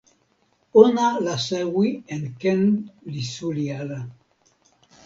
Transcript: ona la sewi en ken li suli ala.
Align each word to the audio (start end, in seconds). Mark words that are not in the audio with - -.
ona 0.83 1.05
la 1.25 1.35
sewi 1.47 1.87
en 2.13 2.23
ken 2.41 2.61
li 3.11 3.23
suli 3.33 3.65
ala. 3.81 3.99